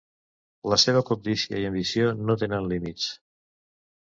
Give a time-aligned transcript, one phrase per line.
[0.73, 3.07] La seva cobdícia i ambició no tenen límits.